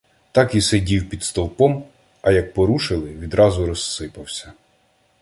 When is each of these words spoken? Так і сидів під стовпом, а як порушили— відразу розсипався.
Так 0.31 0.55
і 0.55 0.61
сидів 0.61 1.09
під 1.09 1.23
стовпом, 1.23 1.83
а 2.21 2.31
як 2.31 2.53
порушили— 2.53 3.09
відразу 3.15 3.65
розсипався. 3.65 4.53